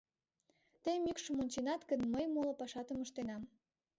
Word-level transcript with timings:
Тый 0.83 0.95
мӱкшым 1.03 1.35
онченат 1.41 1.81
гын, 1.89 2.01
мый 2.13 2.25
моло 2.33 2.53
пашатым 2.59 2.99
ыштенам. 3.05 3.43